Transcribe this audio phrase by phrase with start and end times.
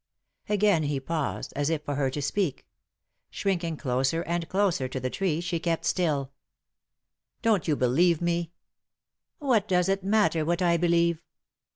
[0.49, 2.65] Again he paused, as if for her to speak.
[3.29, 6.31] Shrink ing closer and closer to the tree, she kept still"
[7.43, 8.51] Don't you believe me?""
[9.37, 11.21] What does it matter what I believe